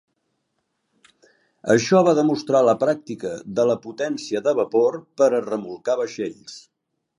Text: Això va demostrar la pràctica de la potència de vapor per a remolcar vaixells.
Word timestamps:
Això 1.73 2.01
va 2.07 2.15
demostrar 2.21 2.63
la 2.69 2.75
pràctica 2.85 3.35
de 3.59 3.67
la 3.73 3.77
potència 3.85 4.43
de 4.49 4.57
vapor 4.63 4.99
per 5.23 5.29
a 5.41 5.45
remolcar 5.51 6.01
vaixells. 6.05 6.61